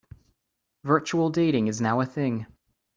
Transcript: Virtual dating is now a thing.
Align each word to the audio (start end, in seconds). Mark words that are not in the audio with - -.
Virtual 0.83 1.29
dating 1.29 1.67
is 1.67 1.79
now 1.79 1.99
a 2.01 2.07
thing. 2.07 2.47